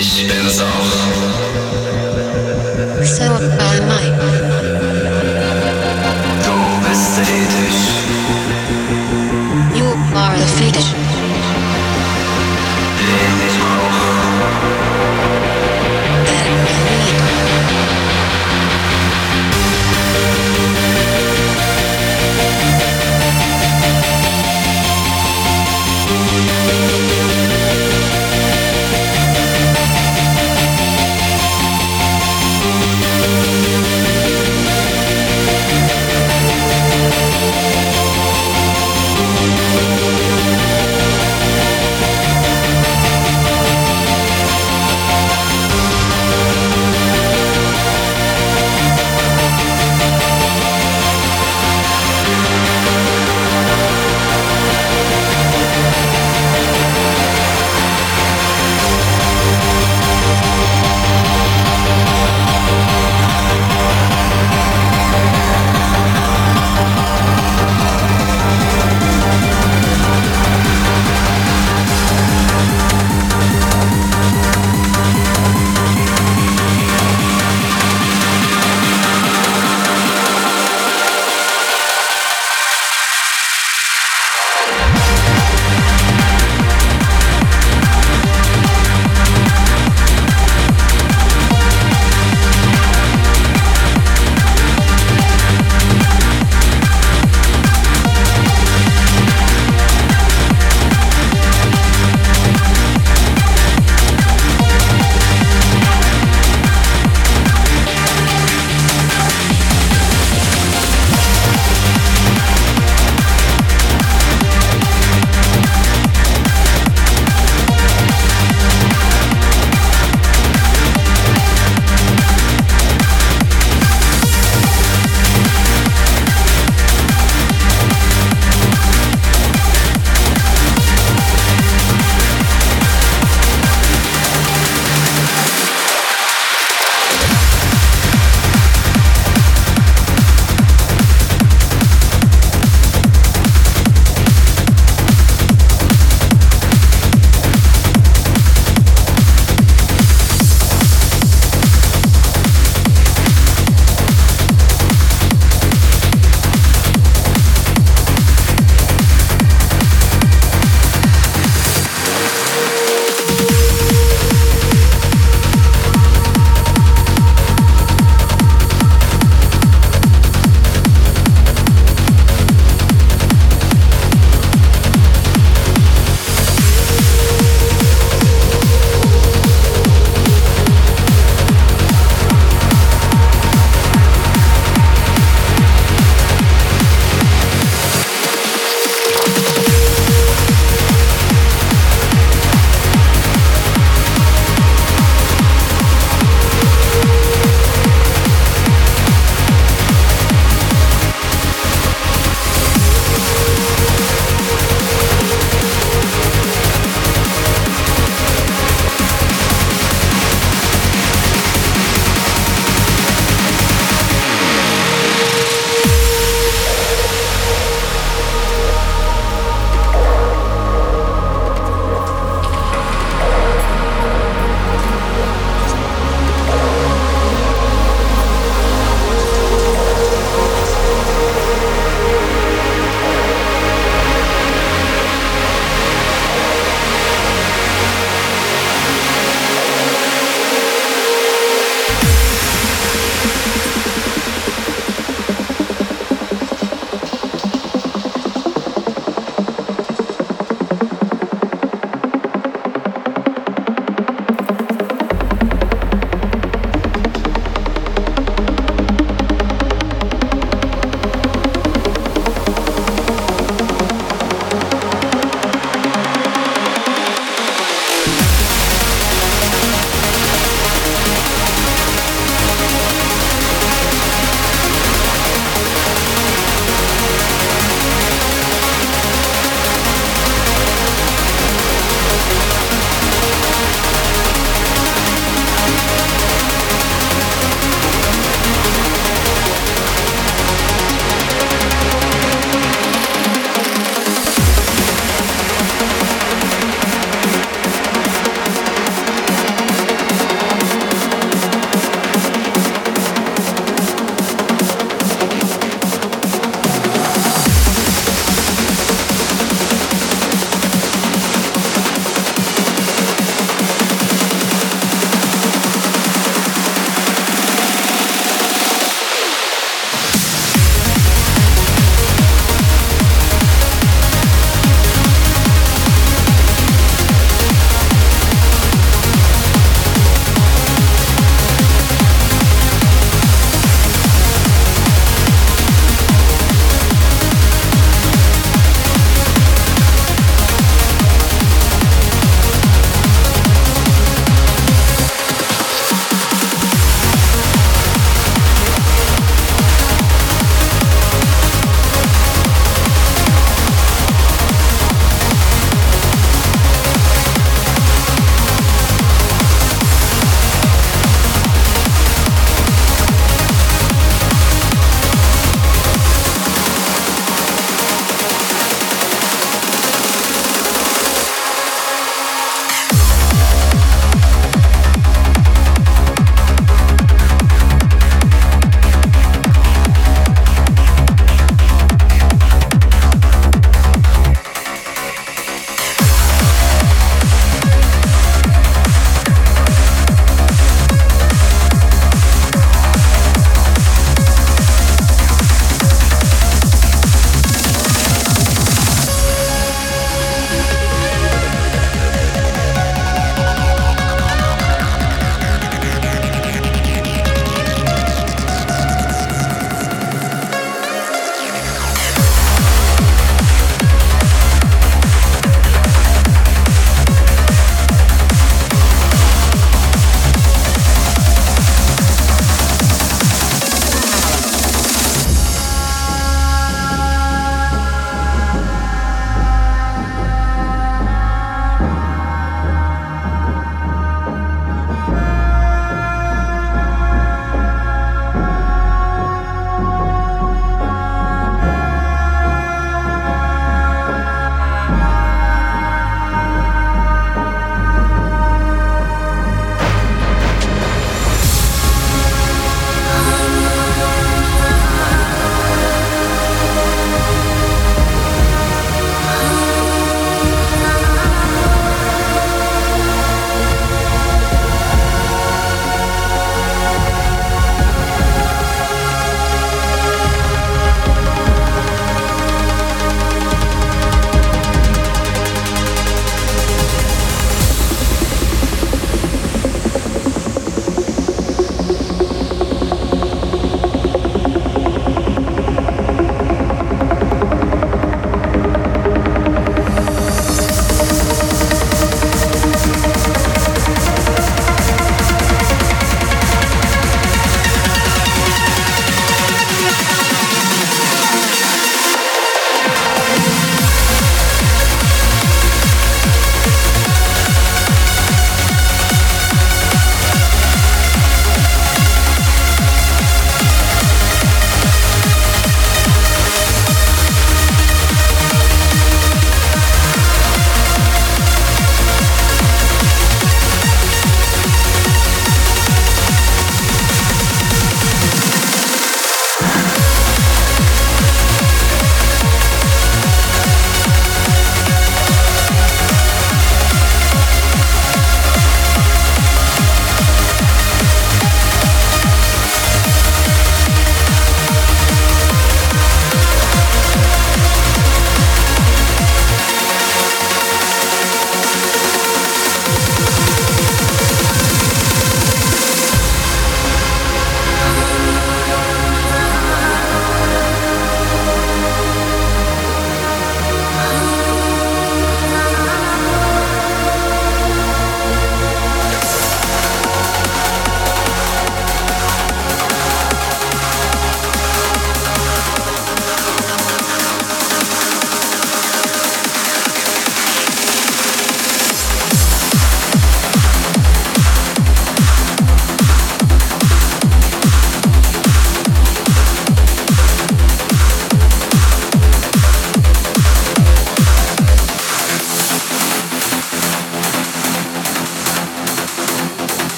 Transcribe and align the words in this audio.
Ich 0.00 0.39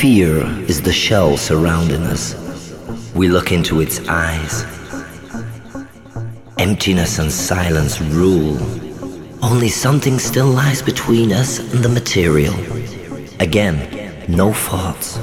Fear 0.00 0.46
is 0.66 0.80
the 0.80 0.94
shell 0.94 1.36
surrounding 1.36 2.04
us. 2.04 2.34
We 3.14 3.28
look 3.28 3.52
into 3.52 3.82
its 3.82 4.00
eyes. 4.08 4.64
Emptiness 6.56 7.18
and 7.18 7.30
silence 7.30 8.00
rule. 8.00 8.56
Only 9.44 9.68
something 9.68 10.18
still 10.18 10.46
lies 10.46 10.80
between 10.80 11.32
us 11.32 11.58
and 11.58 11.84
the 11.84 11.90
material. 11.90 12.54
Again, 13.40 14.24
no 14.26 14.54
thoughts. 14.54 15.18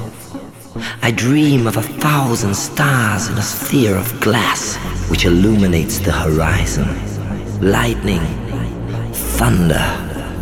I 1.02 1.10
dream 1.10 1.66
of 1.66 1.76
a 1.76 1.82
thousand 1.82 2.54
stars 2.54 3.26
in 3.26 3.36
a 3.36 3.42
sphere 3.42 3.96
of 3.96 4.20
glass 4.20 4.76
which 5.10 5.24
illuminates 5.24 5.98
the 5.98 6.12
horizon. 6.12 6.86
Lightning, 7.60 8.24
thunder, 9.12 9.88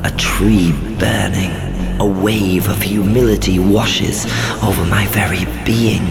a 0.04 0.10
tree 0.18 0.72
burning, 0.98 1.65
a 2.00 2.06
wave 2.06 2.68
of 2.68 2.82
humility 2.82 3.58
washes 3.58 4.26
over 4.62 4.84
my 4.86 5.06
very 5.08 5.44
being. 5.64 6.02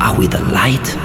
Are 0.00 0.18
we 0.18 0.26
the 0.26 0.42
light? 0.52 0.96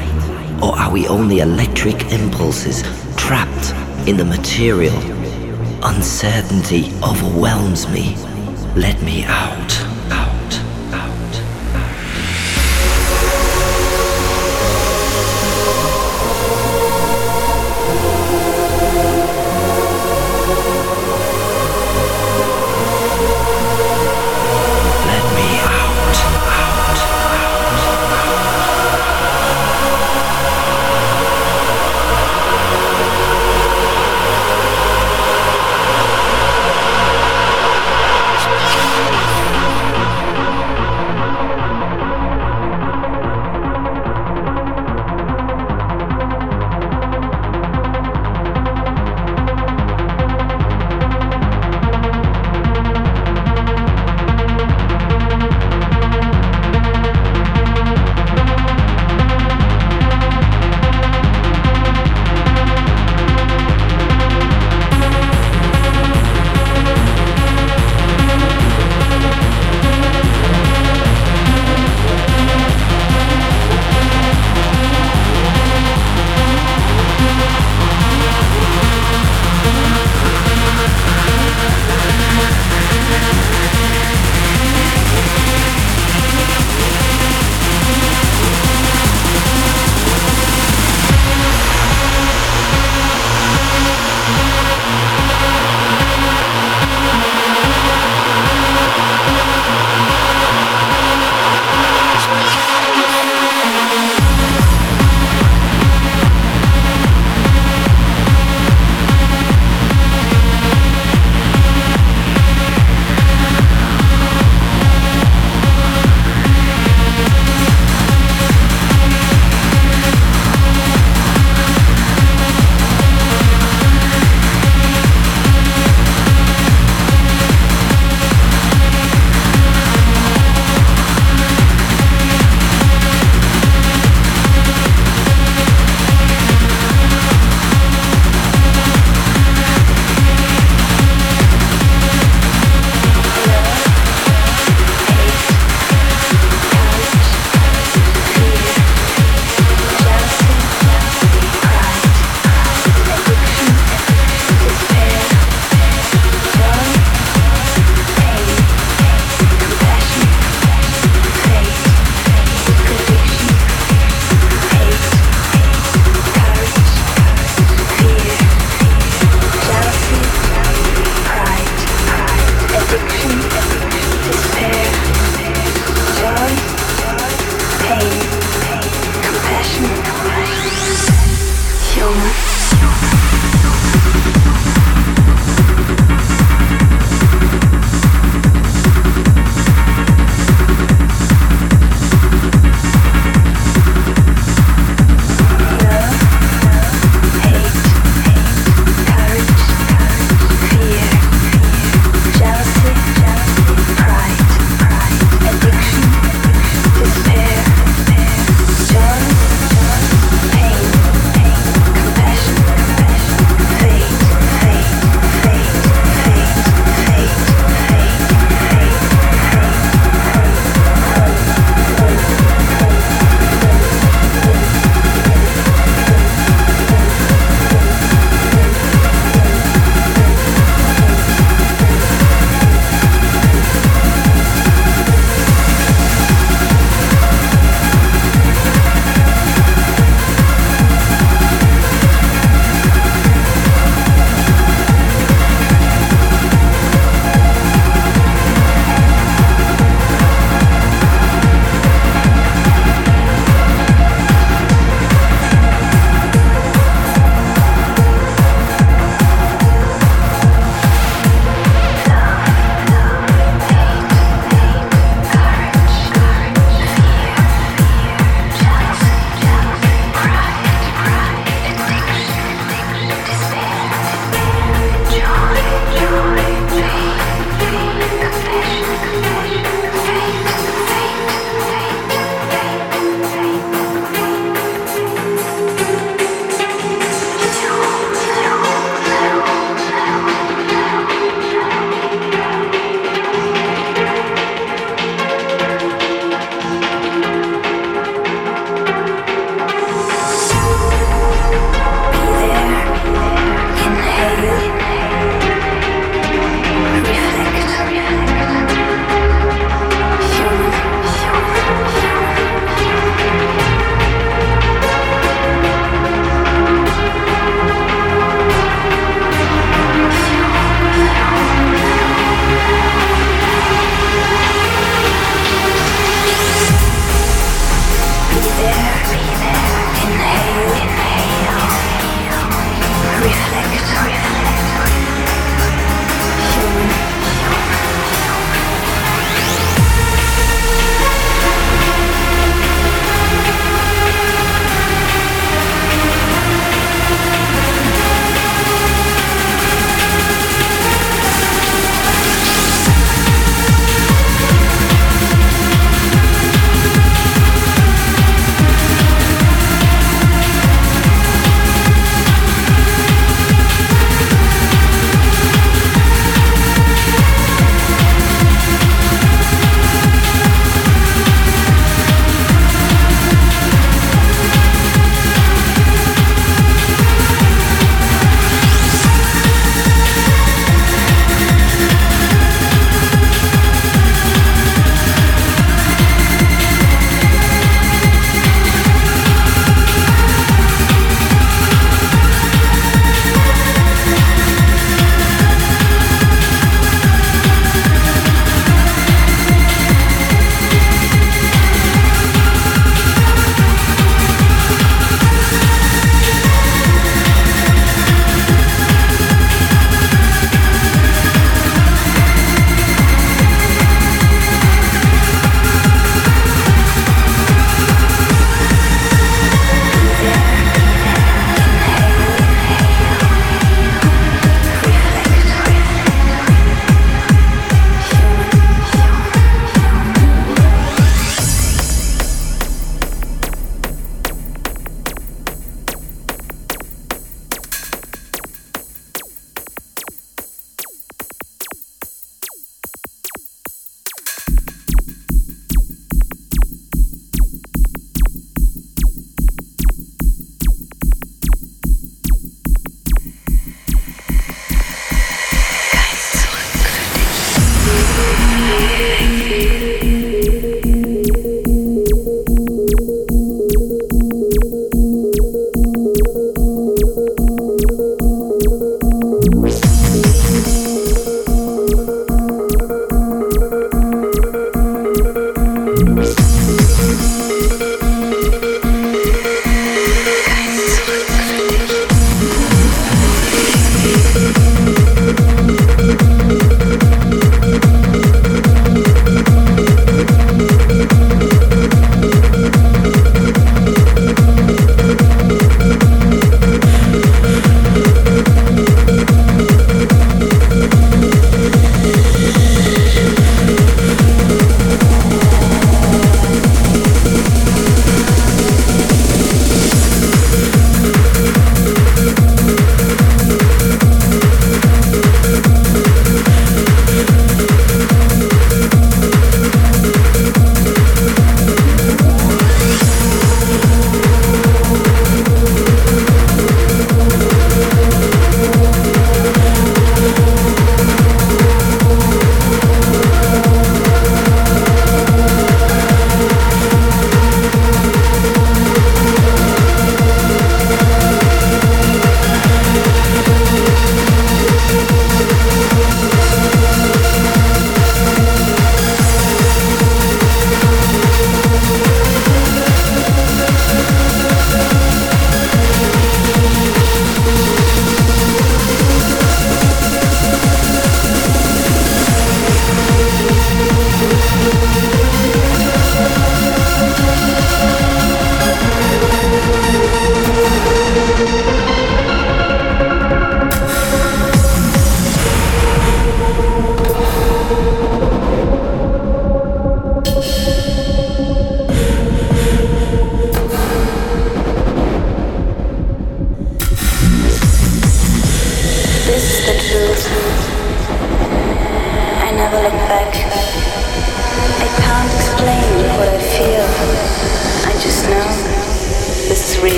Or 0.62 0.78
are 0.78 0.91
we 0.91 1.08
only 1.08 1.39
electric 1.39 2.12
impulses 2.12 2.84
trapped 3.15 3.74
in 4.08 4.17
the 4.17 4.26
material? 4.26 4.96
Uncertainty 5.84 6.91
overwhelms 7.04 7.88
me. 7.89 8.15
Let 8.76 9.02
me 9.04 9.24
out, 9.26 9.72